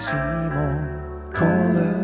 Simon 0.00 0.88
Kolen. 1.32 1.94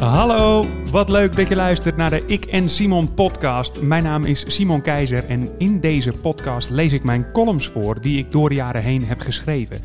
Hallo, 0.00 0.64
wat 0.90 1.08
leuk 1.08 1.36
dat 1.36 1.48
je 1.48 1.56
luistert 1.56 1.96
naar 1.96 2.10
de 2.10 2.26
Ik 2.26 2.44
en 2.44 2.68
Simon 2.68 3.14
podcast. 3.14 3.82
Mijn 3.82 4.02
naam 4.02 4.24
is 4.24 4.54
Simon 4.54 4.82
Keizer 4.82 5.24
en 5.24 5.58
in 5.58 5.80
deze 5.80 6.12
podcast 6.12 6.70
lees 6.70 6.92
ik 6.92 7.02
mijn 7.02 7.32
columns 7.32 7.66
voor 7.66 8.00
die 8.00 8.18
ik 8.18 8.32
door 8.32 8.48
de 8.48 8.54
jaren 8.54 8.82
heen 8.82 9.04
heb 9.04 9.20
geschreven. 9.20 9.80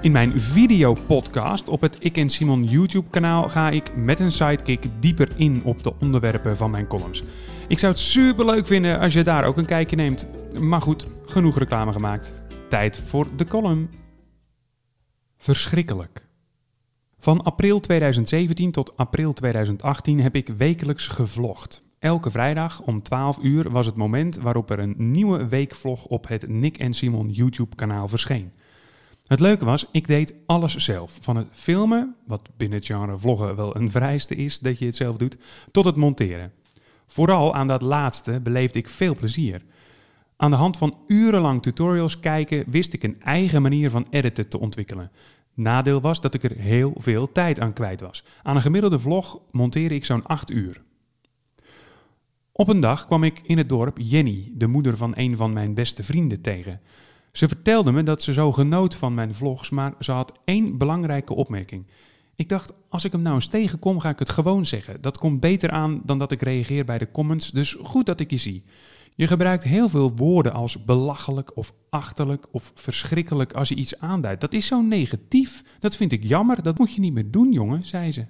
In 0.00 0.12
mijn 0.12 0.40
videopodcast 0.40 1.68
op 1.68 1.80
het 1.80 1.96
Ik 2.00 2.16
en 2.16 2.30
Simon 2.30 2.64
YouTube 2.64 3.10
kanaal 3.10 3.48
ga 3.48 3.70
ik 3.70 3.96
met 3.96 4.20
een 4.20 4.32
sidekick 4.32 4.84
dieper 5.00 5.28
in 5.36 5.60
op 5.64 5.82
de 5.82 5.92
onderwerpen 6.00 6.56
van 6.56 6.70
mijn 6.70 6.86
columns. 6.86 7.22
Ik 7.68 7.78
zou 7.78 7.92
het 7.92 8.00
super 8.00 8.44
leuk 8.44 8.66
vinden 8.66 8.98
als 9.00 9.12
je 9.12 9.24
daar 9.24 9.44
ook 9.44 9.56
een 9.56 9.66
kijkje 9.66 9.96
neemt. 9.96 10.28
Maar 10.60 10.80
goed, 10.80 11.06
genoeg 11.24 11.58
reclame 11.58 11.92
gemaakt. 11.92 12.34
Tijd 12.68 13.02
voor 13.06 13.26
de 13.36 13.46
column. 13.46 13.88
Verschrikkelijk. 15.36 16.26
Van 17.18 17.42
april 17.42 17.80
2017 17.80 18.70
tot 18.70 18.96
april 18.96 19.32
2018 19.32 20.20
heb 20.20 20.34
ik 20.36 20.48
wekelijks 20.48 21.08
gevlogd. 21.08 21.82
Elke 21.98 22.30
vrijdag 22.30 22.82
om 22.82 23.02
12 23.02 23.38
uur 23.42 23.70
was 23.70 23.86
het 23.86 23.94
moment 23.96 24.36
waarop 24.36 24.70
er 24.70 24.78
een 24.78 24.94
nieuwe 24.96 25.48
weekvlog 25.48 26.04
op 26.04 26.28
het 26.28 26.48
Nick 26.48 26.78
en 26.78 26.94
Simon 26.94 27.30
YouTube 27.30 27.76
kanaal 27.76 28.08
verscheen. 28.08 28.52
Het 29.26 29.40
leuke 29.40 29.64
was, 29.64 29.88
ik 29.92 30.06
deed 30.06 30.34
alles 30.46 30.76
zelf. 30.76 31.18
Van 31.20 31.36
het 31.36 31.48
filmen, 31.50 32.16
wat 32.26 32.48
binnen 32.56 32.78
het 32.78 32.86
genre 32.86 33.18
vloggen 33.18 33.56
wel 33.56 33.76
een 33.76 33.90
vereiste 33.90 34.34
is 34.34 34.58
dat 34.58 34.78
je 34.78 34.86
het 34.86 34.96
zelf 34.96 35.16
doet, 35.16 35.36
tot 35.70 35.84
het 35.84 35.96
monteren. 35.96 36.52
Vooral 37.06 37.54
aan 37.54 37.66
dat 37.66 37.82
laatste 37.82 38.40
beleefde 38.40 38.78
ik 38.78 38.88
veel 38.88 39.14
plezier. 39.14 39.62
Aan 40.36 40.50
de 40.50 40.56
hand 40.56 40.76
van 40.76 40.98
urenlang 41.06 41.62
tutorials 41.62 42.20
kijken 42.20 42.64
wist 42.66 42.92
ik 42.92 43.02
een 43.02 43.20
eigen 43.22 43.62
manier 43.62 43.90
van 43.90 44.06
editen 44.10 44.48
te 44.48 44.60
ontwikkelen. 44.60 45.10
Nadeel 45.54 46.00
was 46.00 46.20
dat 46.20 46.34
ik 46.34 46.42
er 46.42 46.56
heel 46.56 46.92
veel 46.96 47.32
tijd 47.32 47.60
aan 47.60 47.72
kwijt 47.72 48.00
was. 48.00 48.24
Aan 48.42 48.56
een 48.56 48.62
gemiddelde 48.62 49.00
vlog 49.00 49.40
monteerde 49.50 49.94
ik 49.94 50.04
zo'n 50.04 50.26
8 50.26 50.50
uur. 50.50 50.82
Op 52.52 52.68
een 52.68 52.80
dag 52.80 53.06
kwam 53.06 53.24
ik 53.24 53.40
in 53.42 53.58
het 53.58 53.68
dorp 53.68 53.98
Jenny, 53.98 54.52
de 54.54 54.66
moeder 54.66 54.96
van 54.96 55.12
een 55.14 55.36
van 55.36 55.52
mijn 55.52 55.74
beste 55.74 56.02
vrienden, 56.02 56.40
tegen. 56.40 56.80
Ze 57.32 57.48
vertelde 57.48 57.92
me 57.92 58.02
dat 58.02 58.22
ze 58.22 58.32
zo 58.32 58.52
genoot 58.52 58.94
van 58.94 59.14
mijn 59.14 59.34
vlogs, 59.34 59.70
maar 59.70 59.94
ze 59.98 60.12
had 60.12 60.40
één 60.44 60.78
belangrijke 60.78 61.34
opmerking. 61.34 61.86
Ik 62.34 62.48
dacht, 62.48 62.72
als 62.88 63.04
ik 63.04 63.12
hem 63.12 63.22
nou 63.22 63.34
eens 63.34 63.46
tegenkom, 63.46 64.00
ga 64.00 64.08
ik 64.08 64.18
het 64.18 64.30
gewoon 64.30 64.64
zeggen. 64.64 65.00
Dat 65.00 65.18
komt 65.18 65.40
beter 65.40 65.70
aan 65.70 66.00
dan 66.04 66.18
dat 66.18 66.32
ik 66.32 66.42
reageer 66.42 66.84
bij 66.84 66.98
de 66.98 67.10
comments, 67.10 67.50
dus 67.50 67.76
goed 67.82 68.06
dat 68.06 68.20
ik 68.20 68.30
je 68.30 68.36
zie. 68.36 68.64
Je 69.16 69.26
gebruikt 69.26 69.64
heel 69.64 69.88
veel 69.88 70.16
woorden 70.16 70.52
als 70.52 70.84
belachelijk 70.84 71.56
of 71.56 71.72
achterlijk 71.90 72.48
of 72.50 72.72
verschrikkelijk 72.74 73.52
als 73.52 73.68
je 73.68 73.74
iets 73.74 73.98
aanduidt. 73.98 74.40
Dat 74.40 74.52
is 74.52 74.66
zo 74.66 74.82
negatief. 74.82 75.62
Dat 75.80 75.96
vind 75.96 76.12
ik 76.12 76.24
jammer. 76.24 76.62
Dat 76.62 76.78
moet 76.78 76.94
je 76.94 77.00
niet 77.00 77.12
meer 77.12 77.30
doen, 77.30 77.52
jongen, 77.52 77.82
zei 77.82 78.12
ze. 78.12 78.24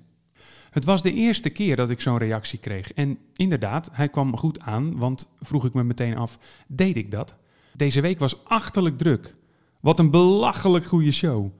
Het 0.70 0.84
was 0.84 1.02
de 1.02 1.12
eerste 1.12 1.50
keer 1.50 1.76
dat 1.76 1.90
ik 1.90 2.00
zo'n 2.00 2.18
reactie 2.18 2.58
kreeg. 2.58 2.92
En 2.92 3.18
inderdaad, 3.34 3.88
hij 3.92 4.08
kwam 4.08 4.36
goed 4.36 4.60
aan, 4.60 4.98
want 4.98 5.28
vroeg 5.40 5.64
ik 5.64 5.74
me 5.74 5.84
meteen 5.84 6.16
af, 6.16 6.38
deed 6.66 6.96
ik 6.96 7.10
dat? 7.10 7.34
Deze 7.72 8.00
week 8.00 8.18
was 8.18 8.44
achterlijk 8.44 8.98
druk. 8.98 9.34
Wat 9.80 9.98
een 9.98 10.10
belachelijk 10.10 10.84
goede 10.84 11.12
show. 11.12 11.50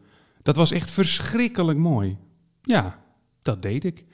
Dat 0.42 0.56
was 0.56 0.70
echt 0.70 0.90
verschrikkelijk 0.90 1.78
mooi. 1.78 2.16
Ja, 2.62 2.98
dat 3.42 3.62
deed 3.62 3.84
ik. 3.84 4.04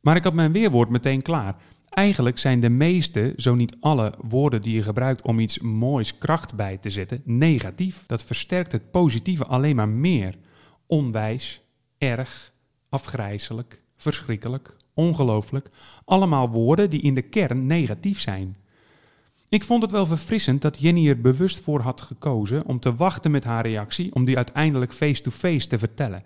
Maar 0.00 0.16
ik 0.16 0.24
had 0.24 0.34
mijn 0.34 0.52
weerwoord 0.52 0.88
meteen 0.88 1.22
klaar. 1.22 1.56
Eigenlijk 1.98 2.38
zijn 2.38 2.60
de 2.60 2.68
meeste, 2.68 3.32
zo 3.36 3.54
niet 3.54 3.76
alle, 3.80 4.14
woorden 4.20 4.62
die 4.62 4.74
je 4.74 4.82
gebruikt 4.82 5.22
om 5.22 5.38
iets 5.38 5.58
moois 5.58 6.18
kracht 6.18 6.54
bij 6.54 6.76
te 6.76 6.90
zetten, 6.90 7.22
negatief. 7.24 8.04
Dat 8.06 8.22
versterkt 8.22 8.72
het 8.72 8.90
positieve 8.90 9.44
alleen 9.44 9.76
maar 9.76 9.88
meer. 9.88 10.34
Onwijs, 10.86 11.60
erg, 11.98 12.52
afgrijzelijk, 12.88 13.82
verschrikkelijk, 13.96 14.76
ongelooflijk. 14.94 15.70
Allemaal 16.04 16.50
woorden 16.50 16.90
die 16.90 17.00
in 17.00 17.14
de 17.14 17.22
kern 17.22 17.66
negatief 17.66 18.20
zijn. 18.20 18.56
Ik 19.48 19.64
vond 19.64 19.82
het 19.82 19.90
wel 19.90 20.06
verfrissend 20.06 20.62
dat 20.62 20.80
Jenny 20.80 21.08
er 21.08 21.20
bewust 21.20 21.60
voor 21.60 21.80
had 21.80 22.00
gekozen 22.00 22.66
om 22.66 22.80
te 22.80 22.94
wachten 22.94 23.30
met 23.30 23.44
haar 23.44 23.66
reactie, 23.66 24.14
om 24.14 24.24
die 24.24 24.36
uiteindelijk 24.36 24.92
face-to-face 24.92 25.54
-face 25.54 25.68
te 25.68 25.78
vertellen. 25.78 26.22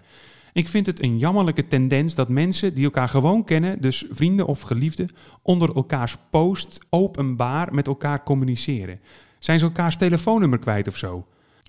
Ik 0.52 0.68
vind 0.68 0.86
het 0.86 1.02
een 1.02 1.18
jammerlijke 1.18 1.66
tendens 1.66 2.14
dat 2.14 2.28
mensen 2.28 2.74
die 2.74 2.84
elkaar 2.84 3.08
gewoon 3.08 3.44
kennen, 3.44 3.80
dus 3.80 4.04
vrienden 4.10 4.46
of 4.46 4.60
geliefden, 4.60 5.08
onder 5.42 5.74
elkaars 5.74 6.16
post 6.30 6.78
openbaar 6.90 7.74
met 7.74 7.86
elkaar 7.86 8.22
communiceren. 8.22 9.00
Zijn 9.38 9.58
ze 9.58 9.64
elkaars 9.64 9.96
telefoonnummer 9.96 10.58
kwijt 10.58 10.88
of 10.88 10.96
zo? 10.96 11.26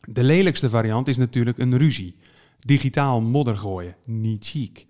De 0.08 0.24
lelijkste 0.24 0.70
variant 0.70 1.08
is 1.08 1.18
natuurlijk 1.18 1.58
een 1.58 1.78
ruzie. 1.78 2.16
Digitaal 2.60 3.22
modder 3.22 3.58
gooien. 3.58 3.96
Niet 4.06 4.46
chic. 4.46 4.86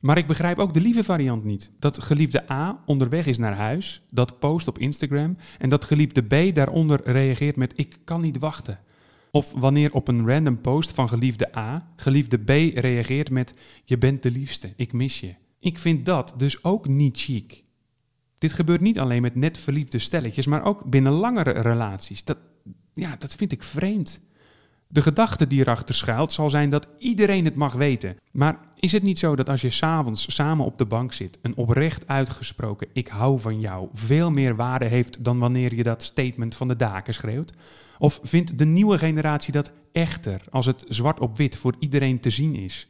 Maar 0.00 0.18
ik 0.18 0.26
begrijp 0.26 0.58
ook 0.58 0.74
de 0.74 0.80
lieve 0.80 1.04
variant 1.04 1.44
niet. 1.44 1.72
Dat 1.78 2.02
geliefde 2.02 2.50
A 2.52 2.82
onderweg 2.86 3.26
is 3.26 3.38
naar 3.38 3.54
huis, 3.54 4.02
dat 4.10 4.38
post 4.38 4.68
op 4.68 4.78
Instagram 4.78 5.36
en 5.58 5.68
dat 5.68 5.84
geliefde 5.84 6.22
B 6.22 6.54
daaronder 6.54 7.00
reageert 7.04 7.56
met 7.56 7.72
ik 7.76 7.98
kan 8.04 8.20
niet 8.20 8.38
wachten. 8.38 8.78
Of 9.36 9.52
wanneer 9.52 9.92
op 9.92 10.08
een 10.08 10.28
random 10.28 10.60
post 10.60 10.92
van 10.92 11.08
geliefde 11.08 11.56
A, 11.56 11.92
geliefde 11.96 12.38
B 12.38 12.48
reageert 12.78 13.30
met 13.30 13.54
je 13.84 13.98
bent 13.98 14.22
de 14.22 14.30
liefste, 14.30 14.72
ik 14.76 14.92
mis 14.92 15.20
je. 15.20 15.34
Ik 15.58 15.78
vind 15.78 16.06
dat 16.06 16.34
dus 16.36 16.64
ook 16.64 16.88
niet 16.88 17.18
chic. 17.20 17.64
Dit 18.38 18.52
gebeurt 18.52 18.80
niet 18.80 18.98
alleen 18.98 19.22
met 19.22 19.34
net 19.34 19.58
verliefde 19.58 19.98
stelletjes, 19.98 20.46
maar 20.46 20.64
ook 20.64 20.84
binnen 20.84 21.12
langere 21.12 21.50
relaties. 21.50 22.24
Dat, 22.24 22.38
ja, 22.94 23.16
dat 23.16 23.34
vind 23.34 23.52
ik 23.52 23.62
vreemd. 23.62 24.20
De 24.88 25.02
gedachte 25.02 25.46
die 25.46 25.60
erachter 25.60 25.94
schuilt 25.94 26.32
zal 26.32 26.50
zijn 26.50 26.70
dat 26.70 26.88
iedereen 26.98 27.44
het 27.44 27.54
mag 27.54 27.72
weten. 27.72 28.16
Maar 28.30 28.58
is 28.78 28.92
het 28.92 29.02
niet 29.02 29.18
zo 29.18 29.36
dat 29.36 29.48
als 29.48 29.60
je 29.60 29.70
s'avonds 29.70 30.34
samen 30.34 30.64
op 30.64 30.78
de 30.78 30.84
bank 30.84 31.12
zit, 31.12 31.38
een 31.42 31.56
oprecht 31.56 32.08
uitgesproken 32.08 32.88
ik 32.92 33.08
hou 33.08 33.40
van 33.40 33.60
jou 33.60 33.88
veel 33.92 34.30
meer 34.30 34.56
waarde 34.56 34.84
heeft 34.84 35.24
dan 35.24 35.38
wanneer 35.38 35.74
je 35.74 35.82
dat 35.82 36.02
statement 36.02 36.54
van 36.54 36.68
de 36.68 36.76
daken 36.76 37.14
schreeuwt? 37.14 37.52
Of 37.98 38.20
vindt 38.22 38.58
de 38.58 38.64
nieuwe 38.64 38.98
generatie 38.98 39.52
dat 39.52 39.70
echter 39.92 40.40
als 40.50 40.66
het 40.66 40.84
zwart 40.88 41.20
op 41.20 41.36
wit 41.36 41.56
voor 41.56 41.74
iedereen 41.78 42.20
te 42.20 42.30
zien 42.30 42.54
is? 42.54 42.88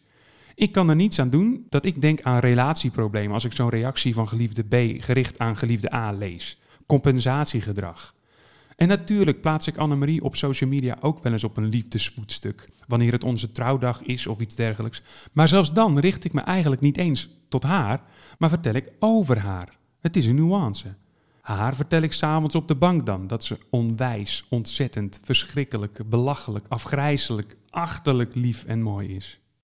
Ik 0.54 0.72
kan 0.72 0.88
er 0.88 0.96
niets 0.96 1.18
aan 1.18 1.30
doen 1.30 1.66
dat 1.68 1.84
ik 1.84 2.00
denk 2.00 2.22
aan 2.22 2.38
relatieproblemen 2.38 3.32
als 3.34 3.44
ik 3.44 3.52
zo'n 3.52 3.68
reactie 3.68 4.14
van 4.14 4.28
geliefde 4.28 4.62
B 4.62 5.02
gericht 5.02 5.38
aan 5.38 5.56
geliefde 5.56 5.94
A 5.94 6.12
lees. 6.12 6.58
Compensatiegedrag. 6.86 8.14
En 8.76 8.88
natuurlijk 8.88 9.40
plaats 9.40 9.66
ik 9.66 9.76
Annemarie 9.76 10.22
op 10.22 10.36
social 10.36 10.70
media 10.70 10.98
ook 11.00 11.22
wel 11.22 11.32
eens 11.32 11.44
op 11.44 11.56
een 11.56 11.68
liefdesvoetstuk, 11.68 12.68
wanneer 12.86 13.12
het 13.12 13.24
onze 13.24 13.52
trouwdag 13.52 14.02
is 14.02 14.26
of 14.26 14.40
iets 14.40 14.54
dergelijks. 14.54 15.02
Maar 15.32 15.48
zelfs 15.48 15.72
dan 15.72 15.98
richt 15.98 16.24
ik 16.24 16.32
me 16.32 16.40
eigenlijk 16.40 16.82
niet 16.82 16.98
eens 16.98 17.28
tot 17.48 17.62
haar, 17.62 18.02
maar 18.38 18.48
vertel 18.48 18.74
ik 18.74 18.92
over 18.98 19.38
haar. 19.38 19.78
Het 20.00 20.16
is 20.16 20.26
een 20.26 20.34
nuance. 20.34 20.94
Haar 21.40 21.74
vertel 21.74 22.02
ik 22.02 22.12
s'avonds 22.12 22.54
op 22.54 22.68
de 22.68 22.74
bank 22.74 23.06
dan 23.06 23.26
dat 23.26 23.44
ze 23.44 23.58
onwijs, 23.70 24.46
ontzettend, 24.48 25.20
verschrikkelijk, 25.22 26.08
belachelijk, 26.08 26.66
afgrijzelijk, 26.68 27.56
achterlijk 27.70 28.34
lief 28.34 28.64
en 28.64 28.82
mooi 28.82 29.14
is. 29.14 29.40